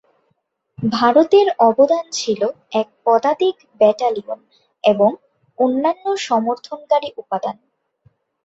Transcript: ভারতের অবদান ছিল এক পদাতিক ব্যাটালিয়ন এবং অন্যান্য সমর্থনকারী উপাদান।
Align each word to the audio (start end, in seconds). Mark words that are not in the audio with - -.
ভারতের 0.79 1.47
অবদান 1.59 2.05
ছিল 2.11 2.41
এক 2.71 2.87
পদাতিক 3.05 3.55
ব্যাটালিয়ন 3.79 4.39
এবং 4.83 5.09
অন্যান্য 5.57 6.05
সমর্থনকারী 6.21 7.09
উপাদান। 7.17 7.55